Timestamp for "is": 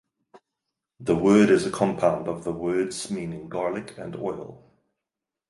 1.51-1.67